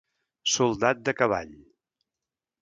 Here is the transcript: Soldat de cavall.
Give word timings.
Soldat 0.53 1.03
de 1.09 1.15
cavall. 1.19 1.53